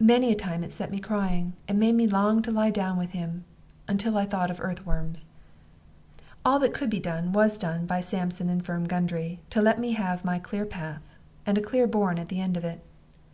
[0.00, 3.10] Many a time it set me crying, and made me long to lie down with
[3.10, 3.44] him,
[3.86, 5.26] until I thought of earth worms.
[6.46, 9.92] All that could be done was done by Sampson and Firm Gundry, to let me
[9.92, 12.86] have my clear path, and a clear bourne at the end of it.